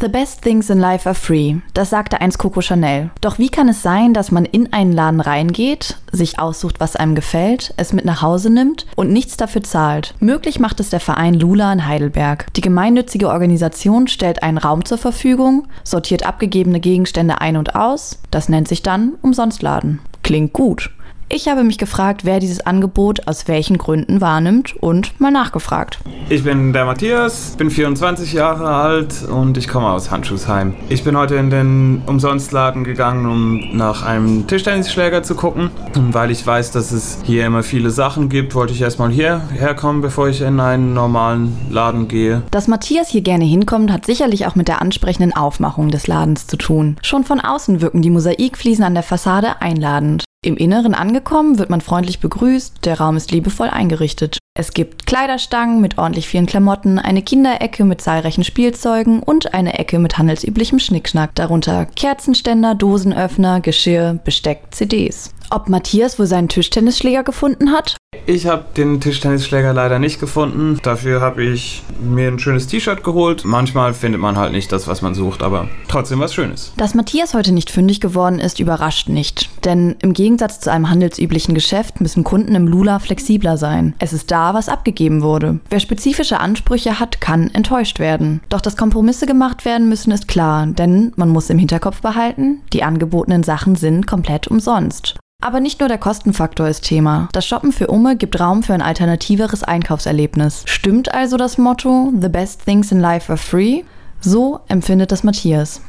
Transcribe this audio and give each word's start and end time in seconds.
The 0.00 0.08
best 0.08 0.40
things 0.40 0.70
in 0.70 0.78
life 0.78 1.06
are 1.06 1.14
free, 1.14 1.56
das 1.74 1.90
sagte 1.90 2.22
einst 2.22 2.38
Coco 2.38 2.62
Chanel. 2.62 3.10
Doch 3.20 3.38
wie 3.38 3.50
kann 3.50 3.68
es 3.68 3.82
sein, 3.82 4.14
dass 4.14 4.30
man 4.30 4.46
in 4.46 4.72
einen 4.72 4.92
Laden 4.92 5.20
reingeht, 5.20 5.98
sich 6.10 6.38
aussucht, 6.38 6.80
was 6.80 6.96
einem 6.96 7.14
gefällt, 7.14 7.74
es 7.76 7.92
mit 7.92 8.06
nach 8.06 8.22
Hause 8.22 8.48
nimmt 8.48 8.86
und 8.96 9.12
nichts 9.12 9.36
dafür 9.36 9.62
zahlt? 9.62 10.14
Möglich 10.18 10.58
macht 10.58 10.80
es 10.80 10.88
der 10.88 11.00
Verein 11.00 11.34
Lula 11.34 11.70
in 11.70 11.86
Heidelberg. 11.86 12.46
Die 12.54 12.62
gemeinnützige 12.62 13.28
Organisation 13.28 14.08
stellt 14.08 14.42
einen 14.42 14.56
Raum 14.56 14.86
zur 14.86 14.96
Verfügung, 14.96 15.68
sortiert 15.84 16.24
abgegebene 16.24 16.80
Gegenstände 16.80 17.42
ein 17.42 17.58
und 17.58 17.74
aus, 17.74 18.22
das 18.30 18.48
nennt 18.48 18.68
sich 18.68 18.82
dann 18.82 19.18
Umsonstladen. 19.20 20.00
Klingt 20.22 20.54
gut. 20.54 20.90
Ich 21.32 21.46
habe 21.46 21.62
mich 21.62 21.78
gefragt, 21.78 22.24
wer 22.24 22.40
dieses 22.40 22.66
Angebot 22.66 23.28
aus 23.28 23.46
welchen 23.46 23.78
Gründen 23.78 24.20
wahrnimmt 24.20 24.74
und 24.74 25.20
mal 25.20 25.30
nachgefragt. 25.30 26.00
Ich 26.28 26.42
bin 26.42 26.72
der 26.72 26.84
Matthias, 26.84 27.54
bin 27.56 27.70
24 27.70 28.32
Jahre 28.32 28.68
alt 28.68 29.22
und 29.22 29.56
ich 29.56 29.68
komme 29.68 29.90
aus 29.90 30.10
Handschuhsheim. 30.10 30.74
Ich 30.88 31.04
bin 31.04 31.16
heute 31.16 31.36
in 31.36 31.50
den 31.50 32.02
Umsonstladen 32.06 32.82
gegangen, 32.82 33.26
um 33.26 33.76
nach 33.76 34.02
einem 34.02 34.48
Tischtennisschläger 34.48 35.22
zu 35.22 35.36
gucken. 35.36 35.70
Und 35.94 36.14
weil 36.14 36.32
ich 36.32 36.44
weiß, 36.44 36.72
dass 36.72 36.90
es 36.90 37.18
hier 37.22 37.46
immer 37.46 37.62
viele 37.62 37.90
Sachen 37.90 38.28
gibt, 38.28 38.56
wollte 38.56 38.72
ich 38.72 38.82
erstmal 38.82 39.12
hierher 39.12 39.74
kommen, 39.76 40.00
bevor 40.00 40.28
ich 40.28 40.40
in 40.40 40.58
einen 40.58 40.94
normalen 40.94 41.56
Laden 41.70 42.08
gehe. 42.08 42.42
Dass 42.50 42.66
Matthias 42.66 43.08
hier 43.08 43.22
gerne 43.22 43.44
hinkommt, 43.44 43.92
hat 43.92 44.04
sicherlich 44.04 44.46
auch 44.48 44.56
mit 44.56 44.66
der 44.66 44.82
ansprechenden 44.82 45.32
Aufmachung 45.32 45.92
des 45.92 46.08
Ladens 46.08 46.48
zu 46.48 46.56
tun. 46.56 46.96
Schon 47.02 47.22
von 47.22 47.38
außen 47.38 47.80
wirken 47.80 48.02
die 48.02 48.10
Mosaikfliesen 48.10 48.82
an 48.82 48.94
der 48.94 49.04
Fassade 49.04 49.60
einladend. 49.60 50.24
Im 50.42 50.56
Inneren 50.56 50.94
angekommen 50.94 51.58
wird 51.58 51.68
man 51.68 51.82
freundlich 51.82 52.18
begrüßt, 52.18 52.86
der 52.86 52.98
Raum 52.98 53.18
ist 53.18 53.30
liebevoll 53.30 53.68
eingerichtet. 53.68 54.38
Es 54.54 54.72
gibt 54.72 55.04
Kleiderstangen 55.04 55.82
mit 55.82 55.98
ordentlich 55.98 56.28
vielen 56.28 56.46
Klamotten, 56.46 56.98
eine 56.98 57.20
Kinderecke 57.20 57.84
mit 57.84 58.00
zahlreichen 58.00 58.42
Spielzeugen 58.42 59.22
und 59.22 59.52
eine 59.52 59.78
Ecke 59.78 59.98
mit 59.98 60.16
handelsüblichem 60.16 60.78
Schnickschnack, 60.78 61.34
darunter 61.34 61.84
Kerzenständer, 61.84 62.74
Dosenöffner, 62.74 63.60
Geschirr, 63.60 64.18
Besteck, 64.24 64.68
CDs. 64.70 65.34
Ob 65.52 65.68
Matthias 65.68 66.16
wohl 66.20 66.26
seinen 66.26 66.48
Tischtennisschläger 66.48 67.24
gefunden 67.24 67.72
hat? 67.72 67.96
Ich 68.26 68.46
habe 68.46 68.66
den 68.76 69.00
Tischtennisschläger 69.00 69.72
leider 69.72 69.98
nicht 69.98 70.20
gefunden. 70.20 70.78
Dafür 70.84 71.20
habe 71.20 71.42
ich 71.42 71.82
mir 72.00 72.28
ein 72.28 72.38
schönes 72.38 72.68
T-Shirt 72.68 73.02
geholt. 73.02 73.44
Manchmal 73.44 73.92
findet 73.92 74.20
man 74.20 74.36
halt 74.36 74.52
nicht 74.52 74.70
das, 74.70 74.86
was 74.86 75.02
man 75.02 75.14
sucht, 75.14 75.42
aber 75.42 75.68
trotzdem 75.88 76.20
was 76.20 76.34
Schönes. 76.34 76.72
Dass 76.76 76.94
Matthias 76.94 77.34
heute 77.34 77.50
nicht 77.50 77.70
fündig 77.70 78.00
geworden 78.00 78.38
ist, 78.38 78.60
überrascht 78.60 79.08
nicht. 79.08 79.50
Denn 79.64 79.96
im 80.02 80.12
Gegensatz 80.12 80.60
zu 80.60 80.70
einem 80.70 80.88
handelsüblichen 80.88 81.54
Geschäft 81.54 82.00
müssen 82.00 82.22
Kunden 82.22 82.54
im 82.54 82.68
Lula 82.68 83.00
flexibler 83.00 83.56
sein. 83.56 83.94
Es 83.98 84.12
ist 84.12 84.30
da, 84.30 84.54
was 84.54 84.68
abgegeben 84.68 85.22
wurde. 85.22 85.58
Wer 85.68 85.80
spezifische 85.80 86.38
Ansprüche 86.38 87.00
hat, 87.00 87.20
kann 87.20 87.50
enttäuscht 87.52 87.98
werden. 87.98 88.40
Doch 88.50 88.60
dass 88.60 88.76
Kompromisse 88.76 89.26
gemacht 89.26 89.64
werden 89.64 89.88
müssen, 89.88 90.12
ist 90.12 90.28
klar, 90.28 90.68
denn 90.68 91.12
man 91.16 91.30
muss 91.30 91.50
im 91.50 91.58
Hinterkopf 91.58 92.00
behalten, 92.02 92.62
die 92.72 92.84
angebotenen 92.84 93.42
Sachen 93.42 93.74
sind 93.74 94.06
komplett 94.06 94.46
umsonst. 94.46 95.16
Aber 95.42 95.60
nicht 95.60 95.80
nur 95.80 95.88
der 95.88 95.98
Kostenfaktor 95.98 96.68
ist 96.68 96.82
Thema. 96.82 97.28
Das 97.32 97.46
Shoppen 97.46 97.72
für 97.72 97.86
Umme 97.86 98.16
gibt 98.16 98.38
Raum 98.38 98.62
für 98.62 98.74
ein 98.74 98.82
alternativeres 98.82 99.62
Einkaufserlebnis. 99.62 100.64
Stimmt 100.66 101.14
also 101.14 101.38
das 101.38 101.56
Motto 101.56 102.12
The 102.20 102.28
best 102.28 102.64
things 102.64 102.92
in 102.92 103.00
life 103.00 103.32
are 103.32 103.38
free? 103.38 103.82
So 104.20 104.60
empfindet 104.68 105.12
das 105.12 105.24
Matthias. 105.24 105.80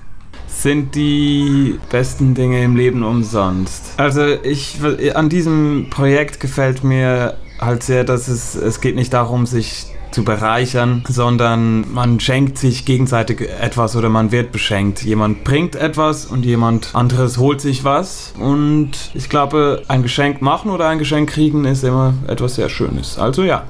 Sind 0.47 0.95
die 0.95 1.79
besten 1.89 2.33
Dinge 2.33 2.63
im 2.63 2.77
Leben 2.77 3.03
umsonst? 3.03 3.93
Also 3.97 4.25
ich 4.25 4.79
an 5.15 5.27
diesem 5.27 5.87
Projekt 5.89 6.39
gefällt 6.39 6.83
mir 6.83 7.35
halt 7.59 7.83
sehr, 7.83 8.05
dass 8.05 8.29
es 8.29 8.55
es 8.55 8.79
geht 8.79 8.95
nicht 8.95 9.11
darum, 9.11 9.45
sich 9.45 9.87
zu 10.11 10.23
bereichern, 10.23 11.03
sondern 11.07 11.91
man 11.93 12.19
schenkt 12.19 12.57
sich 12.57 12.85
gegenseitig 12.85 13.41
etwas 13.41 13.95
oder 13.95 14.09
man 14.09 14.31
wird 14.31 14.51
beschenkt. 14.51 15.03
Jemand 15.03 15.43
bringt 15.43 15.75
etwas 15.75 16.25
und 16.25 16.45
jemand 16.45 16.93
anderes 16.93 17.37
holt 17.37 17.61
sich 17.61 17.83
was. 17.83 18.33
Und 18.39 18.91
ich 19.13 19.29
glaube, 19.29 19.83
ein 19.87 20.03
Geschenk 20.03 20.41
machen 20.41 20.71
oder 20.71 20.87
ein 20.87 20.99
Geschenk 20.99 21.29
kriegen 21.29 21.65
ist 21.65 21.83
immer 21.83 22.13
etwas 22.27 22.55
sehr 22.55 22.69
Schönes. 22.69 23.17
Also 23.17 23.43
ja. 23.43 23.63